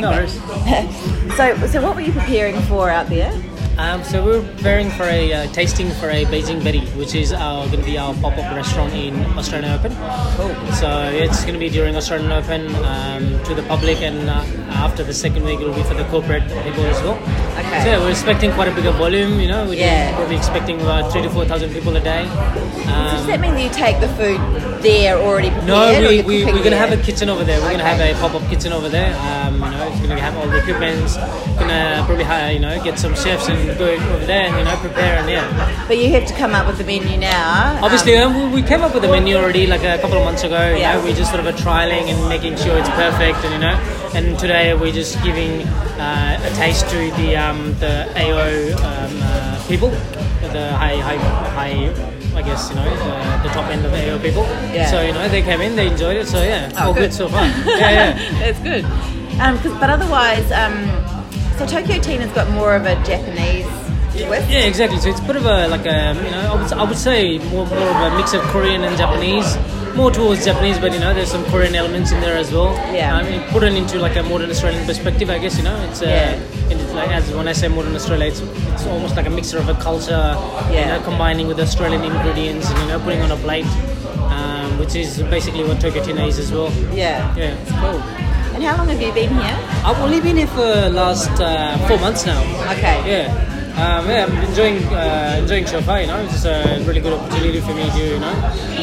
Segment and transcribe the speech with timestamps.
[0.00, 0.26] No.
[1.36, 3.30] So, so what were you preparing for out there?
[3.78, 7.64] Um, so we're preparing for a uh, tasting for a Beijing Betty, which is uh,
[7.66, 9.92] going to be our pop-up restaurant in Australian Open.
[10.36, 10.54] Cool.
[10.72, 14.44] So it's going to be during Australian Open um, to the public, and uh,
[14.74, 17.16] after the second week, it'll be for the corporate people as well.
[17.58, 17.80] Okay.
[17.82, 19.40] So yeah, we're expecting quite a bigger volume.
[19.40, 20.14] You know, we're Yeah.
[20.14, 22.24] probably expecting about three to four thousand people a day.
[22.24, 24.38] Does Um, that mean that you take the food
[24.82, 25.66] there already prepared?
[26.02, 27.58] no, we, we, we're going to have a kitchen over there.
[27.60, 29.14] We're going to have a pop-up kitchen over there.
[29.20, 31.00] Um, you know, it's going to have all the equipment.
[31.58, 34.76] Going to probably hire, you know, get some chefs and over there and you know
[34.76, 35.84] prepare and yeah.
[35.86, 37.78] But you have to come up with the menu now.
[37.82, 40.24] Obviously, Um, um, we we came up with the menu already like a couple of
[40.24, 40.70] months ago.
[40.70, 40.94] You Yeah.
[40.94, 43.76] know, we're just sort of a trialing and making sure it's perfect, and you know,
[44.14, 45.62] and today we're just giving
[45.98, 48.48] uh, a taste to the um, the AO
[48.90, 49.90] um, uh, people,
[50.52, 51.18] the high high
[51.58, 52.06] high.
[52.32, 54.44] I guess you know the, the top end of AO people.
[54.72, 54.88] Yeah.
[54.90, 56.26] So you know they came in, they enjoyed it.
[56.28, 57.10] So yeah, Oh, all good.
[57.10, 57.12] good.
[57.12, 57.44] so far.
[57.44, 58.38] Yeah, yeah.
[58.40, 58.84] That's good.
[59.40, 60.74] Um, 'cause- but otherwise, um,
[61.60, 63.66] so Tokyo Tina has got more of a Japanese
[64.12, 64.48] twist.
[64.50, 64.98] Yeah, exactly.
[64.98, 67.38] So it's a bit of a like a you know I would, I would say
[67.52, 69.56] more, more of a mix of Korean and Japanese.
[69.96, 72.72] More towards Japanese, but you know there's some Korean elements in there as well.
[72.94, 73.16] Yeah.
[73.16, 76.00] I mean, put it into like a modern Australian perspective, I guess you know it's
[76.00, 76.70] uh, Yeah.
[76.70, 79.58] and it's like as when I say modern Australia, it's it's almost like a mixture
[79.58, 80.36] of a culture,
[80.68, 80.96] you Yeah.
[80.96, 83.66] know, combining with Australian ingredients and you know putting on a plate,
[84.30, 86.70] um, which is basically what Tokyo Tina is as well.
[86.94, 87.34] Yeah.
[87.36, 87.56] Yeah.
[87.60, 88.00] It's cool.
[88.60, 89.56] And how long have you been here?
[89.88, 92.42] I've only been here for last uh, four months now.
[92.76, 93.00] Okay.
[93.08, 93.32] Yeah.
[93.72, 96.02] Um, yeah, I'm enjoying uh, enjoying so far.
[96.02, 98.34] You know, it's just a really good opportunity for me to you know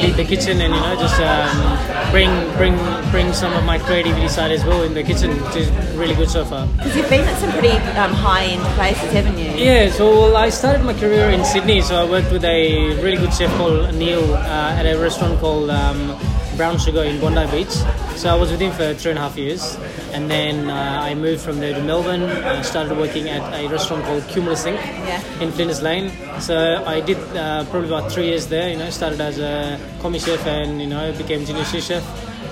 [0.02, 2.73] lead the kitchen and you know just um, bring bring
[3.11, 6.31] bring some of my creativity side as well in the kitchen, which is really good
[6.31, 6.66] so far.
[6.78, 9.52] Because you've been at some pretty um, high-end places, haven't you?
[9.52, 11.81] Yeah, so well, I started my career in Sydney.
[11.81, 15.70] So I worked with a really good chef called Neil uh, at a restaurant called
[15.70, 16.17] um,
[16.58, 17.76] Brown Sugar in Bondi Beach.
[18.18, 19.78] So I was with him for three and a half years,
[20.12, 22.24] and then uh, I moved from there to Melbourne.
[22.24, 24.76] I started working at a restaurant called Cumulus Inc.
[24.76, 25.22] Yeah.
[25.40, 26.12] in Flinders Lane.
[26.42, 28.70] So I did uh, probably about three years there.
[28.72, 32.04] You know, started as a commis chef and you know became junior sous chef.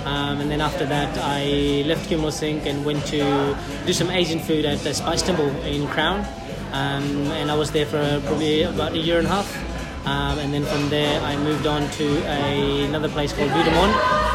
[0.06, 2.64] Um, and then after that, I left Cumulus Inc.
[2.64, 3.56] and went to
[3.86, 6.24] do some Asian food at the Spice Temple in Crown.
[6.72, 9.65] Um, and I was there for probably about a year and a half.
[10.06, 13.72] Um, and then from there, I moved on to a, another place called Vue de
[13.72, 14.25] Monde.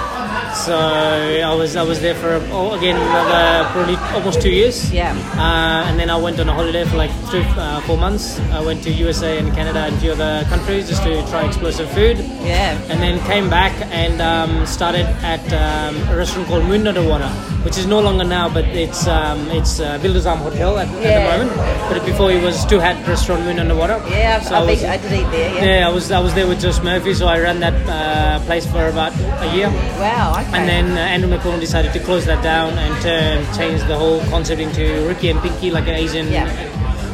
[0.65, 4.91] So I was I was there for oh, again another probably almost two years.
[4.91, 5.11] Yeah.
[5.37, 8.39] Uh, and then I went on a holiday for like three, uh, four months.
[8.51, 11.89] I went to USA and Canada and a few other countries just to try explosive
[11.91, 12.17] food.
[12.43, 12.77] Yeah.
[12.91, 17.29] And then came back and um, started at um, a restaurant called Moon Under Water,
[17.65, 21.13] which is no longer now, but it's um, it's uh, Builders Arms Hotel at, at
[21.15, 21.51] the moment.
[21.89, 23.97] But before it was Two Hat Restaurant Moon Under Water.
[24.09, 25.55] Yeah, I've, So I was- I did eat there.
[25.55, 25.79] Yeah.
[25.79, 28.65] yeah, I was I was there with Josh Murphy, so I ran that uh, place
[28.65, 29.13] for about
[29.45, 29.69] a year.
[30.05, 30.20] Wow.
[30.29, 30.57] Okay.
[30.57, 34.19] And then uh, Andrew McConnell decided to close that down and turn, change the whole
[34.29, 36.47] concept into Ricky and Pinky, like an Asian Yeah.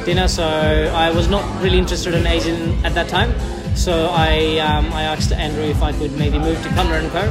[0.05, 0.27] dinner.
[0.27, 3.31] So I was not really interested in Asian at that time.
[3.75, 7.23] So I um, I asked Andrew if I could maybe move to Cutler and Co.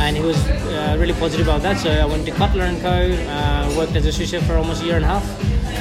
[0.00, 1.76] And he was uh, really positive about that.
[1.78, 2.88] So I went to Cutler and Co.
[2.88, 5.24] Uh, worked as a sous chef for almost a year and a half.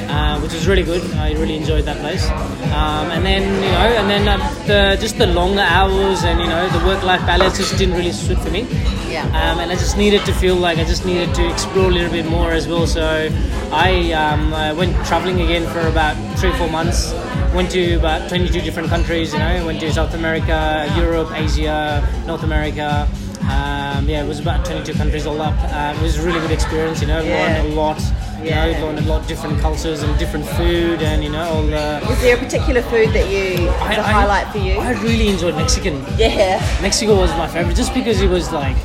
[0.10, 1.04] Uh, which was really good.
[1.14, 2.28] I really enjoyed that place.
[2.74, 6.48] Um, and then you know, and then uh, the, just the longer hours and you
[6.48, 8.62] know the work-life balance just didn't really suit for me.
[9.08, 9.26] Yeah.
[9.28, 12.12] Um, and I just needed to feel like I just needed to explore a little
[12.12, 12.88] bit more as well.
[12.88, 13.30] So
[13.72, 17.14] I, um, I went traveling again for about three, four months.
[17.54, 19.32] Went to about 22 different countries.
[19.34, 23.08] You know, went to South America, Europe, Asia, North America.
[23.42, 25.58] Um, yeah, it was about 22 countries all up.
[25.74, 27.00] Um, it was a really good experience.
[27.02, 27.62] You know, Yeah.
[27.62, 28.02] learned a lot.
[28.42, 28.72] You Yeah.
[28.80, 32.00] know, learned a lot of different cultures and different food, and you know, all the.
[32.10, 34.80] Is there a particular food that you I- is highlight for you?
[34.80, 36.06] I really enjoyed Mexican.
[36.18, 36.62] yeah.
[36.82, 38.78] Mexico was my favorite just because it was like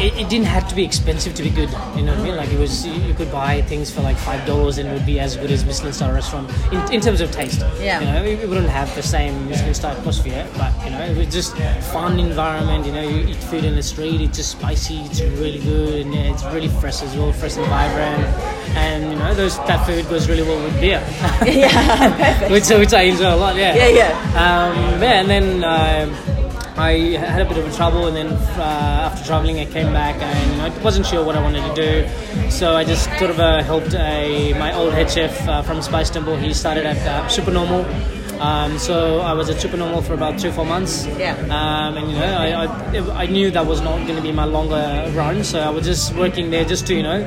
[0.00, 1.70] it, it didn't have to be expensive to be good.
[1.96, 2.36] You know what I mean?
[2.36, 5.20] Like it was you could buy things for like five dollars and it would be
[5.20, 7.60] as good as Michelin star restaurant in, in terms of taste.
[7.80, 8.00] Yeah.
[8.00, 11.16] You know, it, it wouldn't have the same Michelin star atmosphere, but you know, it
[11.16, 11.56] was just
[11.92, 12.86] fun environment.
[12.86, 14.20] You know, you eat food in the street.
[14.20, 14.98] It's just spicy.
[15.00, 18.24] It's really good and yeah, it's really fresh as well, fresh and vibrant.
[18.76, 21.02] And you know, those that food goes really well with beer.
[21.58, 22.08] Yeah.
[22.16, 22.50] Perfect.
[22.52, 23.56] which which I enjoy a lot.
[23.56, 23.74] Yeah.
[23.74, 24.10] Yeah, yeah.
[24.36, 26.38] Um, yeah, and then um
[26.78, 30.50] I had a bit of a trouble, and then uh, traveling, I came back, and
[30.50, 32.50] you know, I wasn't sure what I wanted to do.
[32.50, 36.10] So I just sort of uh, helped a, my old head chef uh, from Spice
[36.10, 36.36] Temple.
[36.36, 37.84] He started at uh, Supernormal.
[38.40, 41.06] Um, so I was at Supernormal for about three, four months.
[41.18, 41.34] Yeah.
[41.50, 44.44] Um, and you know, I, I, I knew that was not going to be my
[44.44, 47.18] longer run, so I was just working there just to, you know,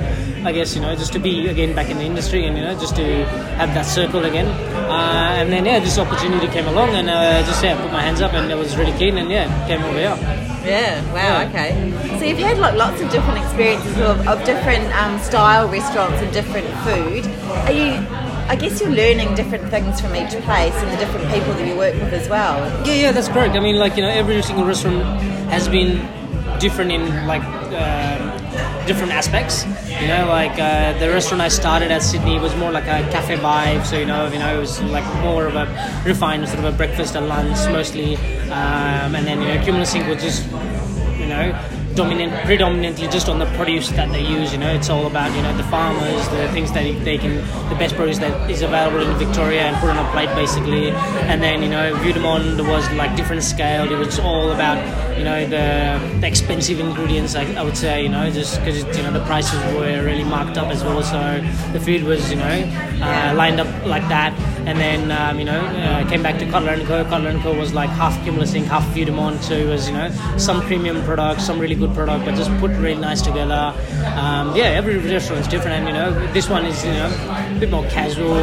[0.46, 2.80] I guess, you know, just to be again back in the industry and, you know,
[2.80, 3.26] just to
[3.60, 4.48] have that circle again.
[4.90, 8.22] Uh, and then, yeah, this opportunity came along and uh, just, yeah, put my hands
[8.22, 10.41] up and I was really keen and, yeah, came over here.
[10.64, 11.72] Yeah, wow, okay.
[12.20, 16.32] So you've had like lots of different experiences of, of different um, style restaurants and
[16.34, 17.26] different food.
[17.68, 18.06] Are you?
[18.48, 21.76] I guess you're learning different things from each place and the different people that you
[21.78, 22.60] work with as well.
[22.86, 23.56] Yeah, yeah, that's correct.
[23.56, 25.04] I mean, like you know, every single restaurant
[25.50, 26.06] has been
[26.60, 28.31] different in like um
[28.92, 29.64] different aspects.
[30.02, 33.38] You know, like uh, the restaurant I started at Sydney was more like a cafe
[33.38, 33.86] vibe.
[33.86, 35.66] So you know, you know, it was like more of a
[36.06, 38.18] refined sort of a breakfast and lunch mostly,
[38.52, 40.10] um, and then you know, Cumulus Inc.
[40.10, 40.44] was just
[41.22, 41.46] you know
[41.96, 44.74] dominant predominantly just on the produce that they use you know.
[44.74, 47.36] It's all about you know the farmers the things that they can
[47.70, 50.92] the best produce that is available in victoria and put on a plate basically.
[51.32, 53.92] And then you know Vue was like different scale.
[53.92, 54.78] It was all about
[55.18, 59.04] you know the, the expensive ingredients I, I would say you know just because you
[59.04, 61.02] know the prices were really marked up as well.
[61.04, 61.20] So
[61.74, 62.56] the food was you know
[63.02, 64.38] uh, lined up like that.
[64.66, 67.04] And then um, you know uh, came back to Cutler and Co.
[67.06, 67.58] Cutler and Co.
[67.58, 69.06] was like half Cumulus Inc, half de
[69.42, 72.72] so it was you know some premium products, some really good product, but just put
[72.72, 73.74] really nice together.
[74.16, 77.08] Um, yeah, every restaurant is different, and you know this one is you know
[77.56, 78.38] a bit more casual.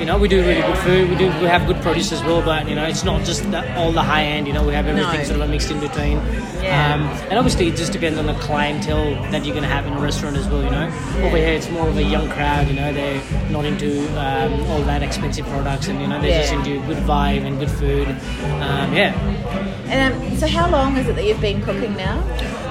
[0.00, 2.42] You know we do really good food, we do we have good produce as well,
[2.42, 4.46] but you know it's not just the, all the high end.
[4.46, 5.24] You know we have everything No.
[5.24, 6.18] sort of mixed in between.
[6.60, 6.94] Yeah.
[6.94, 9.94] Um, and obviously it just depends on the clientele that you're going to have in
[9.94, 10.62] a restaurant as well.
[10.62, 10.86] You know
[11.26, 12.68] over here it's more of a young crowd.
[12.68, 16.52] You know they're not into um, all that expensive products, and you know they're just
[16.52, 16.58] Yeah.
[16.58, 18.08] into good vibe and good food.
[18.08, 19.14] Um, yeah,
[19.88, 22.20] And um, so, how long is it that you've been cooking now?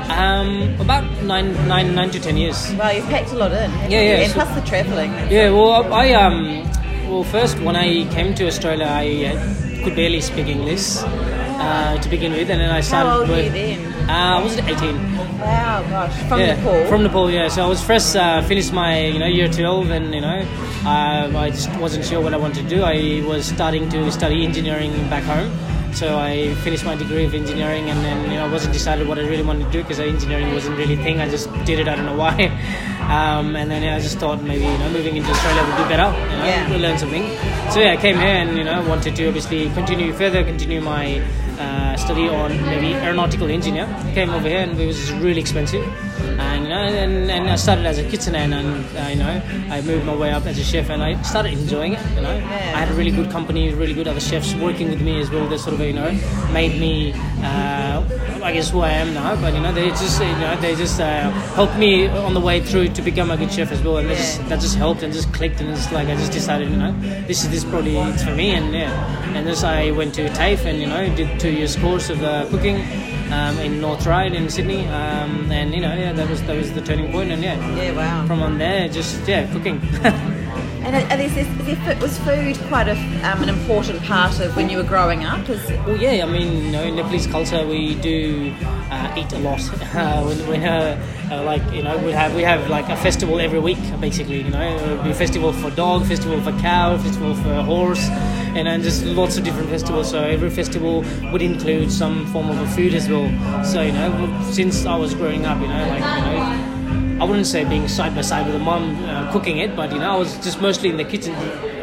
[0.10, 2.74] Um, about nine, nine, nine to ten years.
[2.74, 3.72] Well, you've packed a lot in.
[3.90, 5.12] Yeah, yeah, And so- plus the travelling.
[5.30, 6.64] Yeah, well, I um,
[7.10, 12.10] well, first when I came to Australia, I uh, could barely speak English uh, to
[12.10, 13.10] begin with, and then I started.
[13.10, 14.10] How old were you then?
[14.10, 15.18] Uh, I was 18.
[15.40, 16.86] Wow, gosh, from yeah, Nepal.
[16.88, 17.48] From Nepal, yeah.
[17.48, 20.46] So I was first uh, finished my you know year twelve, and you know
[20.86, 22.84] uh, I just wasn't sure what I wanted to do.
[22.84, 25.50] I was starting to study engineering back home.
[25.94, 29.18] So I finished my degree of engineering, and then you know I wasn't decided what
[29.20, 31.20] I really wanted to do because engineering wasn't really a thing.
[31.20, 31.88] I just did it.
[31.88, 32.36] I don't know why.
[33.10, 35.90] Um, and then yeah, I just thought maybe you know moving into Australia would be
[35.90, 36.10] better.
[36.30, 36.78] You know, Yeah.
[36.78, 37.24] learn something.
[37.72, 41.20] So yeah, I came here and you know wanted to obviously continue further, continue my
[41.60, 43.88] uh, study on maybe aeronautical engineer.
[44.14, 45.84] Came over here and it was really expensive,
[46.22, 49.42] and you know, and, and I started as a kitchener, and uh, you know,
[49.74, 52.06] I moved my way up as a chef, and I started enjoying it.
[52.16, 52.36] You know.
[52.36, 55.48] I had a really good company, really good other chefs working with me as well.
[55.48, 56.12] They sort of you know
[56.52, 58.04] made me, uh,
[58.44, 59.36] I guess, who I am now.
[59.36, 62.62] But you know, they just you know they just uh, helped me on the way
[62.62, 65.14] through to become a good chef as well, and they just, that just helped and
[65.14, 66.94] just clicked, and it's like I just decided, you know,
[67.28, 70.66] this is this probably it's for me, and yeah, and this I went to TAFE
[70.66, 73.09] and you know did two years course of uh, cooking.
[73.32, 76.74] Um, in North Ryde in Sydney, um, and you know, yeah, that was that was
[76.74, 78.26] the turning point, and yeah, Yeah, wow.
[78.26, 79.80] from on there, just yeah, cooking.
[80.82, 82.94] And are there, is there, was food quite a,
[83.30, 85.48] um, an important part of when you were growing up?
[85.50, 88.56] Is, Well, yeah, I mean, you know, in Nepalese culture, we do
[88.90, 89.60] uh, eat a lot.
[89.94, 90.98] Uh, when, when uh,
[91.32, 94.42] uh, like, you know, we have we have like a festival every week, basically.
[94.42, 98.08] You know, it would be festival for dog, festival for cow, festival for horse,
[98.56, 100.10] and then just lots of different festivals.
[100.10, 103.28] So every festival would include some form of a food as well.
[103.64, 106.76] So you know, since I was growing up, you know, like you know.
[107.22, 110.00] I wouldn't say being side by side with a mom uh, cooking it, but you
[110.00, 111.36] know, I was just mostly in the kitchen,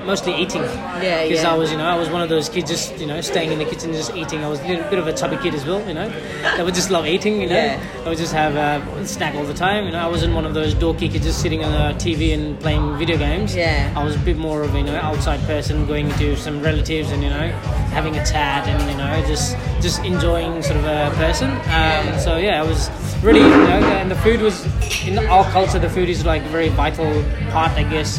[0.07, 0.63] mostly eating.
[0.63, 1.53] Yeah, Because yeah.
[1.53, 3.59] I was, you know, I was one of those kids just, you know, staying in
[3.59, 4.45] the kitchen just eating.
[4.45, 6.11] I was a little bit of a chubby kid as well, you know.
[6.45, 7.57] I would just love eating, you know.
[7.57, 8.03] Yeah.
[8.05, 9.85] I would just have a snack all the time.
[9.87, 12.59] You know, I wasn't one of those dorky kids just sitting on the TV and
[12.61, 13.55] playing video games.
[13.55, 13.93] Yeah.
[13.97, 17.23] I was a bit more of you know, outside person, going to some relatives and
[17.23, 17.49] you know,
[17.93, 21.51] having a chat and you know, just just enjoying sort of a person.
[21.51, 22.91] Um, so yeah, I was
[23.23, 24.65] really, you know, and the food was
[25.07, 25.79] in our culture.
[25.79, 27.11] The food is like a very vital
[27.51, 28.19] part, I guess,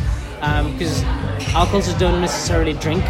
[0.74, 1.02] because
[1.66, 3.04] cultures don't necessarily drink.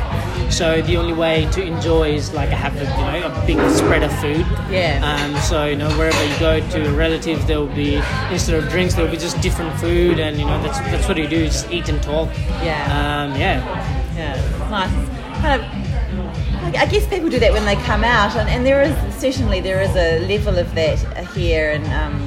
[0.49, 3.57] So the only way to enjoy is like I have a, you know a big
[3.75, 4.45] spread of food.
[4.71, 5.01] Yeah.
[5.03, 8.93] Um, so you know wherever you go to relatives, there will be instead of drinks,
[8.93, 11.39] there will be just different food, and you know that's that's what you do.
[11.39, 12.29] You just eat and talk.
[12.63, 12.83] Yeah.
[12.97, 14.15] Um, yeah.
[14.15, 15.41] yeah, nice.
[15.41, 15.87] Kind of.
[16.63, 19.61] I I guess people do that when they come out, and, and there is certainly
[19.61, 20.99] there is a level of that
[21.33, 22.26] here, and um,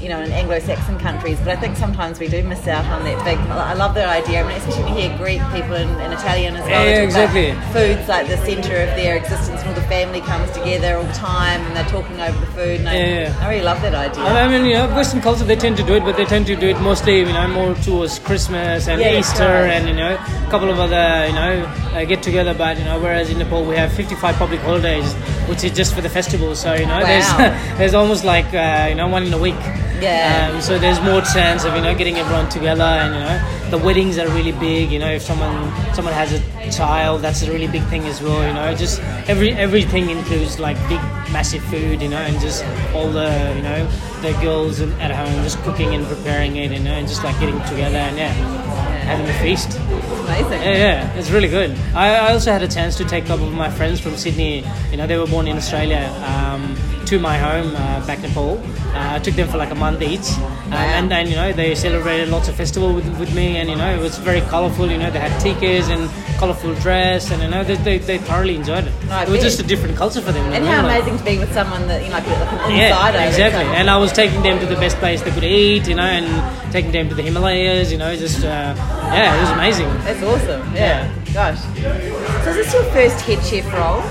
[0.00, 1.38] you know, in Anglo-Saxon countries.
[1.40, 3.38] But I think sometimes we do miss out on that big.
[3.50, 4.42] I love that idea.
[4.44, 6.70] I mean, especially when you hear Greek people and, and Italian as well.
[6.70, 7.72] Yeah, they yeah, talk exactly.
[7.72, 11.12] Food's like the centre of their existence, and all the family comes together all the
[11.14, 12.80] time, and they're talking over the food.
[12.80, 13.40] And I, Yeah, yeah.
[13.40, 14.22] I really love that idea.
[14.24, 16.56] I mean, you know, Western culture they tend to do it, but they tend to
[16.56, 19.70] do it mostly, you know, more towards Christmas and Yeah, Easter right.
[19.72, 21.64] and you know, a couple of other, you know,
[21.94, 22.54] uh, get together.
[22.54, 25.12] But you know, whereas in Nepal we have 55 public holidays,
[25.48, 26.54] which is just for the festival.
[26.54, 27.06] So you know, Wow.
[27.06, 27.28] there's
[27.78, 29.56] there's almost like uh, you know one in a week.
[30.00, 30.50] Yeah.
[30.52, 33.78] Um, so there's more chance of you know getting everyone together, and you know, the
[33.78, 34.90] weddings are really big.
[34.90, 38.46] You know, if someone someone has a child, that's a really big thing as well.
[38.46, 41.00] You know, just every everything includes like big
[41.32, 42.64] massive food, you know, and just
[42.94, 43.88] all the you know
[44.22, 47.58] the girls at home just cooking and preparing it, you know, and just like getting
[47.62, 48.32] together and yeah,
[49.04, 49.78] having a feast.
[49.78, 50.62] Amazing.
[50.62, 51.76] Yeah, yeah, it's really good.
[51.94, 54.64] I, I also had a chance to take a couple of my friends from Sydney.
[54.90, 56.12] You know, they were born in Australia.
[56.26, 56.76] Um,
[57.08, 58.58] to my home uh, back in Nepal.
[58.92, 60.28] Uh, I took them for like a month each,
[60.66, 63.76] um, and then you know they celebrated lots of festival with, with me, and you
[63.76, 64.90] know it was very colourful.
[64.90, 68.56] You know they had tikas and colourful dress, and you know they, they, they thoroughly
[68.56, 68.92] enjoyed it.
[69.10, 70.44] I it was just a different culture for them.
[70.52, 72.88] And know, how like- amazing to be with someone that you know, like an yeah,
[72.88, 73.18] insider.
[73.26, 73.64] exactly.
[73.64, 76.02] So- And I was taking them to the best place they could eat, you know,
[76.18, 76.26] and
[76.72, 78.74] taking them to the Himalayas, you know, just uh,
[79.14, 79.88] yeah, it was amazing.
[80.04, 80.74] That's awesome.
[80.74, 81.08] Yeah.
[81.32, 81.60] Gosh.
[82.44, 84.02] So is this your first head chef role?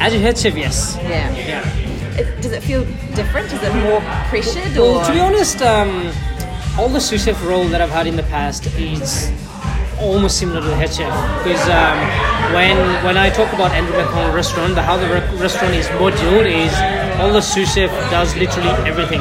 [0.00, 0.98] As a head chef, yes.
[1.02, 1.30] Yeah.
[1.36, 1.83] Yeah.
[2.16, 3.52] It, does it feel different?
[3.52, 5.04] Is it more pressured Well, or?
[5.04, 6.12] to be honest, um,
[6.78, 9.30] all the sous chef role that I've had in the past is
[10.00, 11.10] almost similar to the head chef
[11.44, 11.98] because um,
[12.54, 16.46] when when I talk about Andrew McConnell restaurant, the how the re- restaurant is moduled
[16.46, 16.72] is
[17.20, 19.20] all the sous chef does literally everything,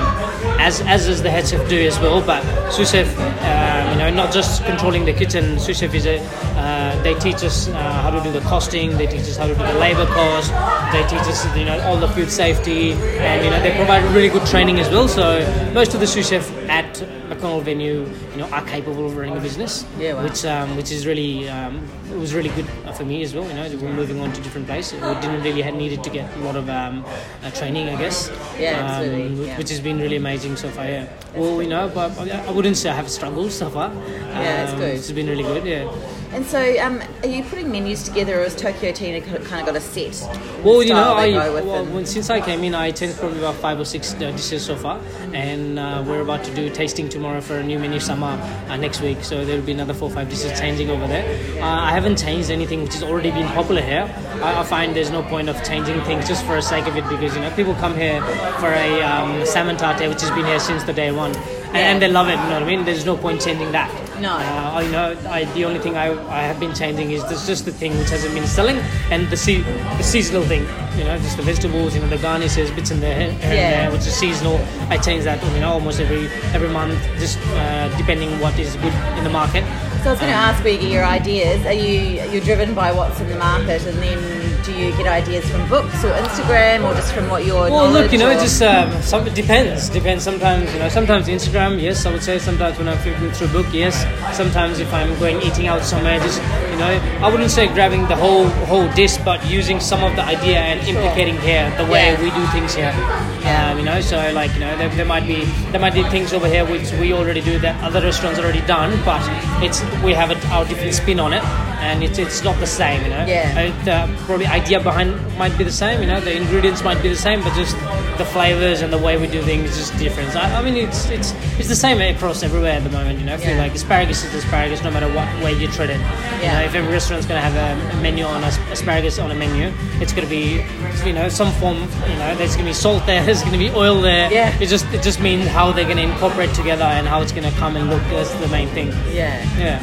[0.64, 2.22] as as does the head chef do as well.
[2.22, 2.42] But
[2.72, 5.60] sous chef, um, you know, not just controlling the kitchen.
[5.60, 6.18] Sous chef is a
[6.56, 8.98] uh, they teach us uh, how to do the costing.
[8.98, 10.52] They teach us how to do the labor cost.
[10.94, 14.30] They teach us, you know, all the food safety, and you know, they provide really
[14.30, 15.08] good training as well.
[15.08, 15.26] So
[15.74, 17.04] most of the sous chef at
[17.44, 19.86] McConnell venue, you know, are capable of running a business.
[20.00, 20.24] Yeah, wow.
[20.24, 23.48] Which um, which is really um, it was really good for me as well.
[23.48, 25.02] You know, we're moving on to different places.
[25.02, 27.06] We didn't really have needed to get a lot of um,
[27.44, 28.30] uh, training, I guess.
[28.58, 29.58] Yeah, um, absolutely, yeah.
[29.58, 30.86] Which has been really amazing so far.
[30.86, 31.08] Yeah.
[31.36, 33.92] Well, you know, but I I wouldn't say I have struggled so far.
[33.94, 34.96] Yeah, that's Um, good.
[34.96, 35.66] It's been really good.
[35.66, 35.86] Yeah.
[36.34, 39.76] And so, um, are you putting menus together, or has Tokyo Tina kind of got
[39.76, 40.20] a set?
[40.64, 43.20] Well, you know, I they go with well, and- since I came in, I tasted
[43.20, 45.00] probably about five or six uh, dishes so far,
[45.34, 48.30] and uh, we're about to do tasting tomorrow for a new menu summer
[48.68, 49.24] uh, next week.
[49.24, 51.24] So there'll be another four or five dishes changing over there.
[51.62, 54.12] Uh, I haven't changed anything which has already been popular here.
[54.42, 57.08] I, I find there's no point of changing things just for the sake of it
[57.10, 58.22] because you know people come here
[58.60, 61.36] for a um, salmon tarte which has been here since the day one.
[61.68, 62.86] And, and they love it, you know what I mean?
[62.86, 63.90] There's no point changing that.
[64.24, 64.34] No.
[64.38, 65.08] Uh, I know.
[65.30, 66.08] I, the only thing I,
[66.40, 68.78] I have been changing is this, just the thing which hasn't been selling,
[69.12, 69.64] and the se-
[70.00, 70.64] the seasonal thing.
[70.98, 71.94] You know, just the vegetables.
[71.96, 73.72] You know, the garnishes, bits in there, here and Yeah.
[73.76, 74.58] there, which is seasonal.
[74.90, 75.44] I change that.
[75.56, 79.64] You know, almost every every month, just uh, depending what is good in the market.
[80.04, 81.66] So I was going to ask where you get your ideas.
[81.66, 84.20] Are you you're driven by what's in the market, and then
[84.64, 88.12] do you get ideas from books or Instagram, or just from what your Well, look,
[88.12, 89.90] you know, or- just um, some, it depends.
[89.90, 90.24] Depends.
[90.24, 92.40] Sometimes, you know, sometimes Instagram, yes, I would say.
[92.40, 93.96] Sometimes when I'm flipping through a book, yes.
[94.36, 96.42] Sometimes if I'm going eating out somewhere, just
[96.72, 100.24] you know, I wouldn't say grabbing the whole whole dish, but using some of the
[100.24, 102.22] idea and implicating here the way Yeah.
[102.24, 102.94] we do things here.
[103.42, 103.72] Yeah.
[103.72, 106.32] Um, you know, so like you know, there, there might be there might be things
[106.34, 109.22] over here which we already do that other restaurants already done, but
[109.64, 111.44] it's we have it, our different spin on it,
[111.92, 113.04] and it's it's not the same.
[113.04, 113.72] You know, Yeah.
[113.88, 116.02] Uh, probably idea behind might be the same.
[116.02, 117.76] You know, the ingredients might be the same, but just
[118.18, 120.36] the flavors and the way we do things is just different.
[120.36, 123.20] I, I mean, it's it's it's the same across everywhere at the moment.
[123.20, 123.64] You know, I feel Yeah.
[123.64, 126.00] like asparagus is asparagus no matter what way you treat it.
[126.00, 126.54] You Yeah.
[126.60, 129.36] know, if every restaurant's going to have a, a menu on as- asparagus on a
[129.36, 129.72] menu,
[130.02, 130.64] it's going to be
[131.08, 131.78] you know some form.
[132.12, 134.32] You know, there's going to be salt there, there's going to be oil there.
[134.32, 134.56] Yeah.
[134.64, 137.50] It just it just means how they're going to incorporate together and how it's going
[137.52, 138.04] to come and look.
[138.14, 138.90] That's the main thing.
[139.12, 139.80] yeah, Yeah.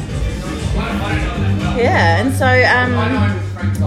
[0.73, 2.21] Yeah.
[2.21, 2.93] And so, um,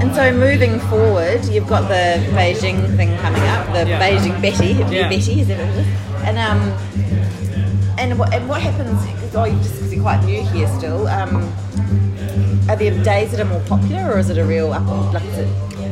[0.02, 4.00] and so moving forward, you've got the Beijing thing coming up, the Yeah.
[4.00, 5.08] Beijing Betty, Yeah.
[5.08, 5.86] Betty, is that what it is?
[6.24, 6.60] And um,
[7.98, 9.00] and what and what happens?
[9.34, 11.06] Oh, you just because you're quite new here still.
[11.08, 11.52] Um,
[12.68, 15.22] are there days that are more popular, or is it a real up like?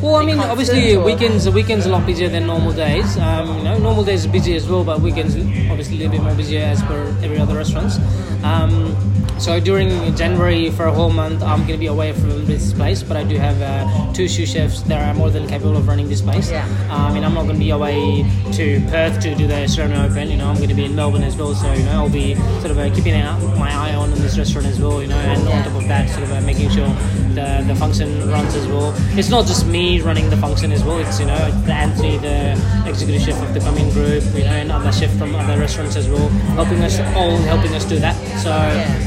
[0.01, 3.17] Well, I mean, obviously or- weekends weekends a lot busier than normal days.
[3.19, 5.37] Um, you know, normal days are busy as well, but weekends
[5.71, 7.99] obviously a little bit more busier as per every other restaurants.
[8.43, 8.97] Um,
[9.43, 13.03] so during January for a whole month, I'm going to be away from this place,
[13.03, 16.09] but I do have uh, two sous chefs that are more than capable of running
[16.09, 16.49] this place.
[16.49, 16.65] Yeah.
[16.91, 20.31] Um, and I'm not going to be away to Perth to do the Australian Open.
[20.31, 22.37] You know, I'm going to be in Melbourne as well, so you know I'll be
[22.61, 25.03] sort of uh, keeping an eye- my eye on this restaurant as well.
[25.03, 26.89] You know, and on top of that, sort of uh, making sure
[27.35, 28.95] the the function runs as well.
[29.19, 30.99] It's not just me running the function as well.
[31.01, 32.53] It's you know the Anthony, the
[32.87, 36.09] executive chef of the Commune Group, you know, and other chef from other restaurants as
[36.09, 38.15] well, helping us all helping us do that.
[38.39, 38.53] So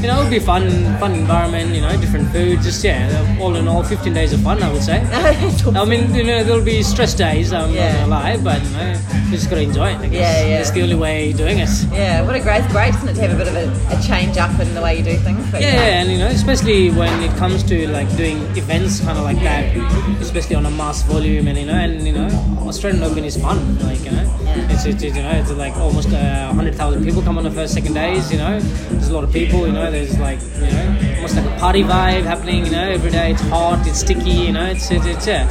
[0.02, 0.68] you know, it'll be fun,
[0.98, 1.74] fun environment.
[1.74, 2.60] You know, different food.
[2.62, 5.00] Just yeah, all in all, 15 days of fun, I would say.
[5.12, 7.52] I mean, you know, there'll be stress days.
[7.52, 7.92] I'm Yeah.
[7.92, 9.96] not gonna lie, but you know, we just gotta enjoy it.
[9.98, 10.12] I guess.
[10.12, 10.60] Yeah, yeah.
[10.60, 11.68] It's the only way doing it.
[11.92, 14.36] Yeah, what a great, great, isn't it, to have a bit of a, a change
[14.38, 15.48] up in the way you do things?
[15.50, 19.18] But Yeah, yeah, and you know, especially when it comes to like doing events, kind
[19.18, 19.76] of like that,
[20.20, 22.28] especially on a mass volume, and you know, and you know,
[22.76, 23.78] Australian Open is fun.
[23.78, 24.70] Like you know, Yeah.
[24.72, 27.72] it's, it's you know, it's like almost uh, hundred thousand people come on the first
[27.72, 28.30] second days.
[28.30, 29.66] You know, there's a lot of people.
[29.66, 32.66] You know, there's like you know, almost like a party vibe happening.
[32.66, 34.30] You know, every day it's hot, it's sticky.
[34.30, 35.48] You know, it's it's, it's yeah.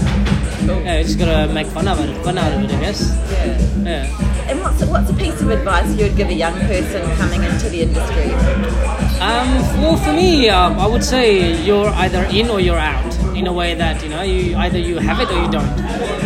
[0.67, 0.81] Cool.
[0.81, 3.01] Yeah, you just gotta make fun of it, fun out of it, I guess.
[3.31, 3.83] Yeah.
[3.83, 4.49] Yeah.
[4.49, 7.69] And what's what's a piece of advice you would give a young person coming into
[7.69, 8.29] the industry?
[9.19, 9.49] Um,
[9.81, 13.13] well, for me, um, I would say you're either in or you're out.
[13.35, 15.67] In a way that you know, you either you have it or you don't.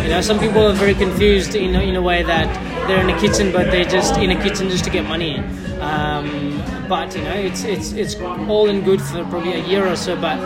[0.02, 2.48] You know, some people are very confused in a, in a way that
[2.88, 5.38] they're in a kitchen, but they're just in a kitchen just to get money.
[5.80, 8.14] Um, but you know, it's it's it's
[8.48, 10.20] all in good for probably a year or so.
[10.20, 10.38] But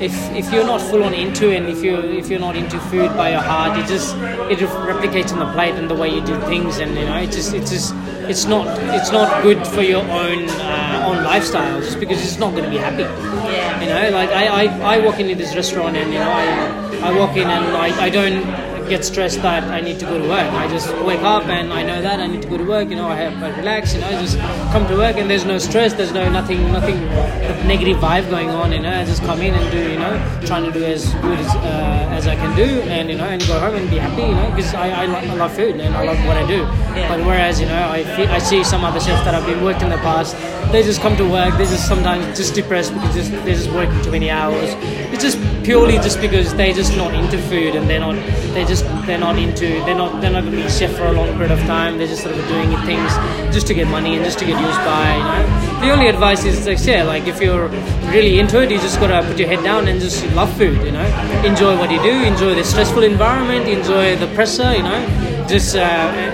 [0.00, 2.78] if if you're not full on into it, and if you if you're not into
[2.90, 4.14] food by your heart, it just
[4.52, 7.32] it replicates on the plate and the way you do things, and you know, it
[7.32, 7.94] just it's just
[8.28, 12.52] it's not it's not good for your own uh, own lifestyle just because it's not
[12.52, 13.02] going to be happy.
[13.02, 13.80] Yeah.
[13.80, 17.18] You know, like I, I, I walk into this restaurant and you know I, I
[17.18, 20.50] walk in and I, I don't get stressed that I need to go to work.
[20.52, 22.88] I just wake up and I know that I need to go to work.
[22.88, 23.94] You know, I have I relax.
[23.94, 24.38] You know, I just
[24.72, 25.92] come to work and there's no stress.
[25.92, 26.98] There's no nothing nothing
[27.66, 28.72] negative vibe going on.
[28.72, 30.14] You know, I just come in and do you know
[30.46, 33.40] trying to do as good as, uh, as I can do and you know and
[33.46, 34.22] go home and be happy.
[34.22, 36.58] You know, because I, I, I love food and I love what I do.
[36.96, 37.08] Yeah.
[37.08, 39.82] But whereas you know I feel, I see some other chefs that I've been worked
[39.82, 40.36] in the past.
[40.72, 41.56] They just come to work.
[41.56, 44.70] They just sometimes just depressed because just, they're just working too many hours.
[45.12, 48.16] It's just purely just because they're just not into food and they're not
[48.54, 51.12] they're just they're not into they're not they're not going to be chef for a
[51.12, 51.98] long period of time.
[51.98, 53.12] They're just sort of doing things
[53.54, 55.16] just to get money and just to get used by.
[55.16, 57.68] You know, the only advice is like yeah, like if you're
[58.14, 60.82] really into it, you just gotta put your head down and just love food.
[60.82, 61.06] You know,
[61.44, 64.72] enjoy what you do, enjoy the stressful environment, enjoy the pressure.
[64.74, 65.80] You know just uh,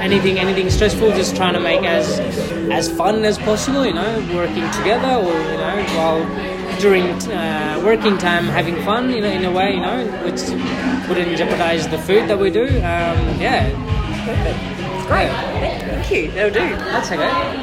[0.00, 2.18] anything anything stressful just trying to make as
[2.72, 6.53] as fun as possible you know working together or you know while
[6.84, 10.42] during uh, working time having fun you know in a way you know which
[11.08, 13.72] wouldn't jeopardize the food that we do um, yeah
[14.26, 14.58] Perfect.
[15.06, 15.30] Great.
[15.30, 16.30] Thank you.
[16.30, 16.76] That'll do.
[16.76, 17.44] that's okay